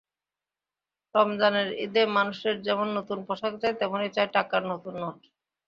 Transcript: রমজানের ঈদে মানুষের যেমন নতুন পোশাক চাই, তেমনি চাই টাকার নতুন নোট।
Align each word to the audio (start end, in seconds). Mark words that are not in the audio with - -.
রমজানের 1.15 1.69
ঈদে 1.85 2.03
মানুষের 2.17 2.55
যেমন 2.61 2.87
নতুন 2.97 3.19
পোশাক 3.27 3.53
চাই, 3.61 3.73
তেমনি 3.79 4.07
চাই 4.15 4.27
টাকার 4.35 4.61
নতুন 4.71 4.93
নোট। 5.01 5.19